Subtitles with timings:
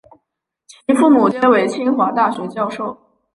[0.87, 2.97] 其父母皆为清华大学教授。